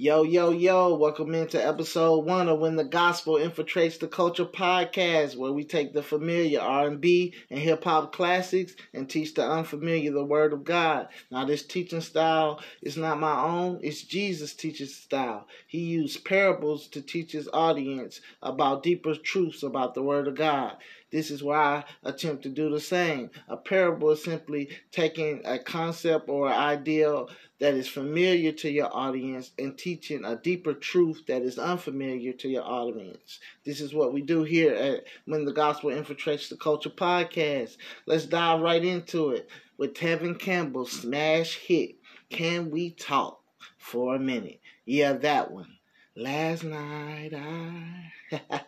Yo, 0.00 0.22
yo, 0.22 0.50
yo, 0.50 0.94
welcome 0.94 1.34
into 1.34 1.60
episode 1.60 2.24
one 2.24 2.48
of 2.48 2.60
When 2.60 2.76
the 2.76 2.84
Gospel 2.84 3.34
Infiltrates 3.34 3.98
the 3.98 4.06
Culture 4.06 4.44
podcast, 4.44 5.34
where 5.34 5.50
we 5.50 5.64
take 5.64 5.92
the 5.92 6.04
familiar 6.04 6.60
R&B 6.60 7.34
and 7.50 7.58
hip-hop 7.58 8.12
classics 8.12 8.76
and 8.94 9.10
teach 9.10 9.34
the 9.34 9.44
unfamiliar 9.44 10.12
the 10.12 10.22
Word 10.22 10.52
of 10.52 10.62
God. 10.62 11.08
Now, 11.32 11.46
this 11.46 11.64
teaching 11.64 12.00
style 12.00 12.62
is 12.80 12.96
not 12.96 13.18
my 13.18 13.42
own, 13.42 13.80
it's 13.82 14.02
Jesus' 14.02 14.54
teaching 14.54 14.86
style. 14.86 15.48
He 15.66 15.80
used 15.80 16.24
parables 16.24 16.86
to 16.90 17.02
teach 17.02 17.32
his 17.32 17.48
audience 17.52 18.20
about 18.40 18.84
deeper 18.84 19.16
truths 19.16 19.64
about 19.64 19.94
the 19.94 20.02
Word 20.04 20.28
of 20.28 20.36
God. 20.36 20.76
This 21.10 21.30
is 21.30 21.42
why 21.42 21.84
I 22.04 22.10
attempt 22.10 22.42
to 22.42 22.50
do 22.50 22.68
the 22.68 22.80
same. 22.80 23.30
A 23.48 23.56
parable 23.56 24.10
is 24.10 24.22
simply 24.22 24.68
taking 24.92 25.40
a 25.44 25.58
concept 25.58 26.28
or 26.28 26.48
idea 26.48 27.24
that 27.60 27.74
is 27.74 27.88
familiar 27.88 28.52
to 28.52 28.70
your 28.70 28.94
audience 28.94 29.52
and 29.58 29.76
teaching 29.76 30.24
a 30.24 30.36
deeper 30.36 30.74
truth 30.74 31.22
that 31.26 31.42
is 31.42 31.58
unfamiliar 31.58 32.32
to 32.34 32.48
your 32.48 32.62
audience. 32.62 33.40
This 33.64 33.80
is 33.80 33.94
what 33.94 34.12
we 34.12 34.20
do 34.20 34.44
here 34.44 34.74
at 34.74 35.04
When 35.24 35.44
the 35.44 35.52
Gospel 35.52 35.90
Infiltrates 35.90 36.50
the 36.50 36.56
Culture 36.56 36.90
podcast. 36.90 37.78
Let's 38.06 38.26
dive 38.26 38.60
right 38.60 38.84
into 38.84 39.30
it 39.30 39.48
with 39.78 39.94
Tevin 39.94 40.38
Campbell's 40.38 40.92
smash 40.92 41.56
hit, 41.56 41.96
Can 42.28 42.70
We 42.70 42.90
Talk 42.90 43.40
for 43.78 44.14
a 44.14 44.18
Minute? 44.18 44.60
Yeah, 44.84 45.14
that 45.14 45.50
one. 45.50 45.77
Last 46.18 46.64
night 46.64 47.30
I. 47.32 48.10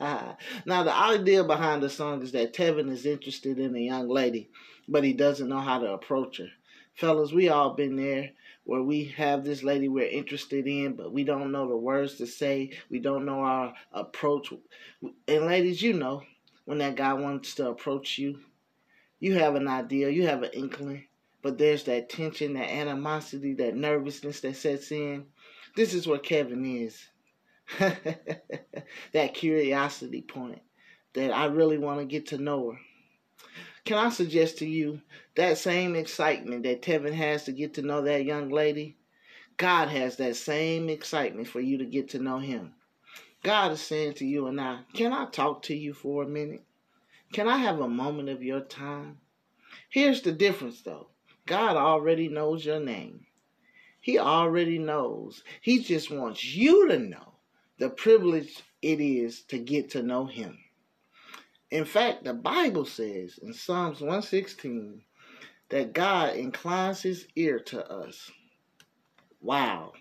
now, 0.66 0.82
the 0.82 0.92
idea 0.92 1.44
behind 1.44 1.80
the 1.80 1.88
song 1.88 2.20
is 2.22 2.32
that 2.32 2.52
Tevin 2.52 2.90
is 2.90 3.06
interested 3.06 3.60
in 3.60 3.72
a 3.76 3.78
young 3.78 4.08
lady, 4.08 4.50
but 4.88 5.04
he 5.04 5.12
doesn't 5.12 5.48
know 5.48 5.60
how 5.60 5.78
to 5.78 5.92
approach 5.92 6.38
her. 6.38 6.48
Fellas, 6.94 7.30
we 7.30 7.48
all 7.48 7.74
been 7.74 7.94
there 7.94 8.32
where 8.64 8.82
we 8.82 9.04
have 9.16 9.44
this 9.44 9.62
lady 9.62 9.86
we're 9.86 10.08
interested 10.08 10.66
in, 10.66 10.94
but 10.94 11.12
we 11.12 11.22
don't 11.22 11.52
know 11.52 11.68
the 11.68 11.76
words 11.76 12.16
to 12.16 12.26
say. 12.26 12.72
We 12.90 12.98
don't 12.98 13.24
know 13.24 13.38
our 13.42 13.74
approach. 13.92 14.52
And 15.28 15.46
ladies, 15.46 15.80
you 15.80 15.92
know, 15.92 16.24
when 16.64 16.78
that 16.78 16.96
guy 16.96 17.12
wants 17.12 17.54
to 17.54 17.68
approach 17.68 18.18
you, 18.18 18.40
you 19.20 19.34
have 19.34 19.54
an 19.54 19.68
idea, 19.68 20.10
you 20.10 20.26
have 20.26 20.42
an 20.42 20.50
inkling, 20.52 21.04
but 21.42 21.58
there's 21.58 21.84
that 21.84 22.08
tension, 22.08 22.54
that 22.54 22.72
animosity, 22.72 23.54
that 23.54 23.76
nervousness 23.76 24.40
that 24.40 24.56
sets 24.56 24.90
in. 24.90 25.26
This 25.76 25.94
is 25.94 26.08
where 26.08 26.18
Tevin 26.18 26.84
is. 26.84 27.06
that 29.12 29.34
curiosity 29.34 30.22
point 30.22 30.62
that 31.14 31.32
I 31.32 31.46
really 31.46 31.78
want 31.78 32.00
to 32.00 32.04
get 32.04 32.26
to 32.28 32.38
know 32.38 32.72
her. 32.72 32.78
Can 33.84 33.98
I 33.98 34.10
suggest 34.10 34.58
to 34.58 34.66
you 34.66 35.00
that 35.36 35.58
same 35.58 35.94
excitement 35.94 36.64
that 36.64 36.82
Tevin 36.82 37.14
has 37.14 37.44
to 37.44 37.52
get 37.52 37.74
to 37.74 37.82
know 37.82 38.02
that 38.02 38.24
young 38.24 38.50
lady? 38.50 38.96
God 39.56 39.88
has 39.88 40.16
that 40.16 40.36
same 40.36 40.88
excitement 40.88 41.48
for 41.48 41.60
you 41.60 41.78
to 41.78 41.86
get 41.86 42.10
to 42.10 42.18
know 42.18 42.38
him. 42.38 42.74
God 43.42 43.72
is 43.72 43.80
saying 43.80 44.14
to 44.14 44.26
you 44.26 44.48
and 44.48 44.60
I, 44.60 44.80
Can 44.92 45.12
I 45.12 45.26
talk 45.26 45.62
to 45.62 45.74
you 45.76 45.94
for 45.94 46.24
a 46.24 46.28
minute? 46.28 46.64
Can 47.32 47.48
I 47.48 47.58
have 47.58 47.80
a 47.80 47.88
moment 47.88 48.28
of 48.28 48.42
your 48.42 48.60
time? 48.60 49.18
Here's 49.88 50.20
the 50.20 50.32
difference 50.32 50.82
though 50.82 51.08
God 51.46 51.76
already 51.76 52.28
knows 52.28 52.66
your 52.66 52.80
name, 52.80 53.26
He 54.00 54.18
already 54.18 54.78
knows. 54.78 55.44
He 55.60 55.82
just 55.82 56.10
wants 56.10 56.44
you 56.44 56.88
to 56.88 56.98
know 56.98 57.35
the 57.78 57.90
privilege 57.90 58.62
it 58.82 59.00
is 59.00 59.42
to 59.44 59.58
get 59.58 59.90
to 59.90 60.02
know 60.02 60.26
Him. 60.26 60.58
In 61.70 61.84
fact, 61.84 62.24
the 62.24 62.34
Bible 62.34 62.84
says 62.84 63.38
in 63.42 63.52
Psalms 63.52 64.00
116 64.00 65.02
that 65.68 65.92
God 65.92 66.36
inclines 66.36 67.02
his 67.02 67.26
ear 67.34 67.58
to 67.58 67.90
us. 67.90 68.30
Wow. 69.40 69.92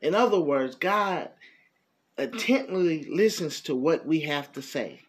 In 0.00 0.14
other 0.14 0.38
words, 0.38 0.76
God 0.76 1.30
attentively 2.16 3.04
listens 3.10 3.60
to 3.62 3.74
what 3.74 4.06
we 4.06 4.20
have 4.20 4.52
to 4.52 4.62
say. 4.62 5.00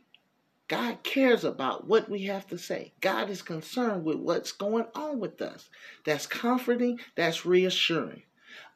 God 0.67 1.03
cares 1.03 1.43
about 1.43 1.88
what 1.88 2.09
we 2.09 2.23
have 2.23 2.48
to 2.48 2.58
say. 2.58 2.93
God 2.99 3.30
is 3.30 3.43
concerned 3.43 4.04
with 4.04 4.17
what's 4.17 4.52
going 4.52 4.87
on 4.95 5.20
with 5.20 5.39
us. 5.39 5.70
That's 6.04 6.25
comforting, 6.25 6.99
that's 7.15 7.45
reassuring. 7.45 8.23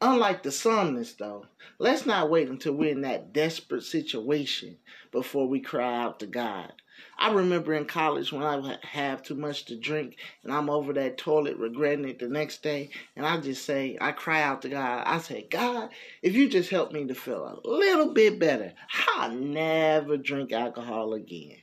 Unlike 0.01 0.43
the 0.43 0.51
psalmist, 0.51 1.19
though, 1.19 1.47
let's 1.77 2.05
not 2.05 2.29
wait 2.29 2.47
until 2.47 2.71
we're 2.71 2.91
in 2.91 3.01
that 3.01 3.33
desperate 3.33 3.83
situation 3.83 4.77
before 5.11 5.45
we 5.45 5.59
cry 5.59 6.03
out 6.03 6.21
to 6.21 6.25
God. 6.25 6.71
I 7.17 7.33
remember 7.33 7.73
in 7.73 7.83
college 7.83 8.31
when 8.31 8.43
I 8.43 8.55
would 8.55 8.79
have 8.81 9.23
too 9.23 9.35
much 9.35 9.65
to 9.65 9.75
drink 9.75 10.15
and 10.43 10.53
I'm 10.53 10.69
over 10.69 10.93
that 10.93 11.17
toilet 11.17 11.57
regretting 11.57 12.07
it 12.07 12.19
the 12.19 12.29
next 12.29 12.63
day, 12.63 12.91
and 13.17 13.25
I 13.25 13.41
just 13.41 13.65
say, 13.65 13.97
I 13.99 14.13
cry 14.13 14.41
out 14.41 14.61
to 14.61 14.69
God. 14.69 15.03
I 15.05 15.19
say, 15.19 15.45
God, 15.49 15.89
if 16.21 16.33
you 16.33 16.47
just 16.47 16.69
help 16.69 16.93
me 16.93 17.05
to 17.07 17.13
feel 17.13 17.61
a 17.65 17.67
little 17.67 18.13
bit 18.13 18.39
better, 18.39 18.73
I'll 19.17 19.31
never 19.31 20.15
drink 20.15 20.53
alcohol 20.53 21.13
again. 21.13 21.57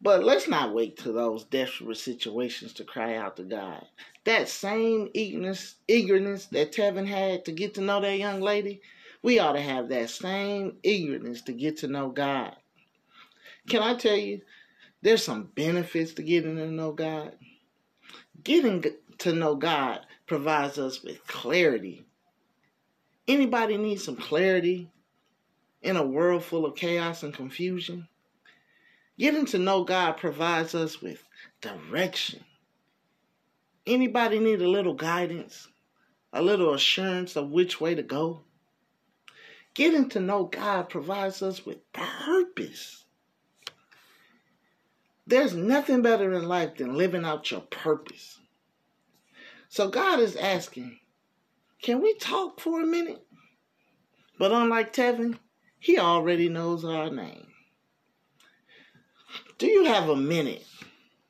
But 0.00 0.24
let's 0.24 0.48
not 0.48 0.74
wait 0.74 0.98
to 0.98 1.12
those 1.12 1.44
desperate 1.44 1.96
situations 1.96 2.74
to 2.74 2.84
cry 2.84 3.16
out 3.16 3.36
to 3.36 3.42
God. 3.42 3.86
That 4.24 4.48
same 4.48 5.08
eagerness, 5.14 5.76
eagerness 5.88 6.46
that 6.46 6.72
Tevin 6.72 7.06
had 7.06 7.44
to 7.46 7.52
get 7.52 7.74
to 7.74 7.80
know 7.80 8.00
that 8.00 8.18
young 8.18 8.40
lady, 8.40 8.82
we 9.22 9.38
ought 9.38 9.52
to 9.52 9.60
have 9.60 9.88
that 9.88 10.10
same 10.10 10.76
eagerness 10.82 11.42
to 11.42 11.52
get 11.52 11.78
to 11.78 11.88
know 11.88 12.10
God. 12.10 12.54
Can 13.68 13.82
I 13.82 13.94
tell 13.94 14.16
you, 14.16 14.42
there's 15.00 15.24
some 15.24 15.50
benefits 15.54 16.12
to 16.14 16.22
getting 16.22 16.56
to 16.56 16.70
know 16.70 16.92
God. 16.92 17.36
Getting 18.42 18.84
to 19.18 19.32
know 19.32 19.54
God 19.54 20.00
provides 20.26 20.78
us 20.78 21.02
with 21.02 21.26
clarity. 21.26 22.04
Anybody 23.26 23.78
need 23.78 24.00
some 24.00 24.16
clarity 24.16 24.90
in 25.80 25.96
a 25.96 26.02
world 26.02 26.44
full 26.44 26.66
of 26.66 26.76
chaos 26.76 27.22
and 27.22 27.32
confusion? 27.32 28.08
Getting 29.18 29.46
to 29.46 29.58
know 29.58 29.84
God 29.84 30.12
provides 30.12 30.74
us 30.74 31.00
with 31.00 31.22
direction. 31.60 32.44
Anybody 33.86 34.38
need 34.38 34.60
a 34.60 34.68
little 34.68 34.94
guidance, 34.94 35.68
a 36.32 36.42
little 36.42 36.74
assurance 36.74 37.36
of 37.36 37.50
which 37.50 37.80
way 37.80 37.94
to 37.94 38.02
go? 38.02 38.42
Getting 39.74 40.08
to 40.10 40.20
know 40.20 40.44
God 40.44 40.88
provides 40.88 41.42
us 41.42 41.64
with 41.64 41.92
purpose. 41.92 43.04
There's 45.26 45.54
nothing 45.54 46.02
better 46.02 46.32
in 46.32 46.48
life 46.48 46.76
than 46.76 46.96
living 46.96 47.24
out 47.24 47.50
your 47.50 47.60
purpose. 47.60 48.38
So 49.68 49.88
God 49.88 50.20
is 50.20 50.36
asking, 50.36 50.98
can 51.82 52.02
we 52.02 52.14
talk 52.14 52.60
for 52.60 52.80
a 52.80 52.86
minute? 52.86 53.24
But 54.38 54.52
unlike 54.52 54.92
Tevin, 54.92 55.38
he 55.78 55.98
already 55.98 56.48
knows 56.48 56.84
our 56.84 57.10
name. 57.10 57.46
Do 59.64 59.70
you 59.70 59.84
have 59.86 60.10
a 60.10 60.14
minute 60.16 60.62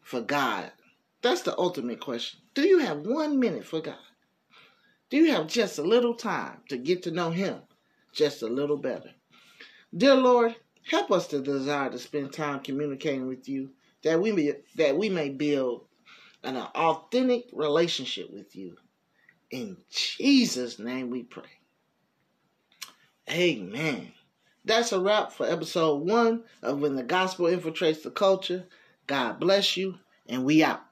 for 0.00 0.20
God? 0.20 0.72
That's 1.22 1.42
the 1.42 1.56
ultimate 1.56 2.00
question. 2.00 2.40
Do 2.54 2.66
you 2.66 2.78
have 2.78 3.06
one 3.06 3.38
minute 3.38 3.64
for 3.64 3.80
God? 3.80 3.94
Do 5.08 5.18
you 5.18 5.30
have 5.30 5.46
just 5.46 5.78
a 5.78 5.82
little 5.82 6.14
time 6.14 6.58
to 6.68 6.76
get 6.76 7.04
to 7.04 7.12
know 7.12 7.30
Him 7.30 7.60
just 8.12 8.42
a 8.42 8.48
little 8.48 8.76
better? 8.76 9.12
Dear 9.96 10.16
Lord, 10.16 10.56
help 10.82 11.12
us 11.12 11.28
to 11.28 11.42
desire 11.42 11.90
to 11.90 11.98
spend 12.00 12.32
time 12.32 12.58
communicating 12.58 13.28
with 13.28 13.48
you 13.48 13.70
that 14.02 14.20
we 14.20 14.32
may, 14.32 14.54
that 14.74 14.98
we 14.98 15.08
may 15.08 15.28
build 15.28 15.84
an 16.42 16.56
authentic 16.56 17.44
relationship 17.52 18.32
with 18.32 18.56
you. 18.56 18.76
In 19.52 19.76
Jesus' 19.90 20.80
name 20.80 21.08
we 21.08 21.22
pray. 21.22 21.60
Amen. 23.30 24.10
That's 24.64 24.92
a 24.92 25.00
wrap 25.00 25.32
for 25.32 25.46
episode 25.46 26.08
one 26.08 26.44
of 26.62 26.80
When 26.80 26.96
the 26.96 27.02
Gospel 27.02 27.46
Infiltrates 27.46 28.02
the 28.02 28.10
Culture. 28.10 28.64
God 29.06 29.38
bless 29.38 29.76
you, 29.76 29.98
and 30.26 30.44
we 30.44 30.64
out. 30.64 30.82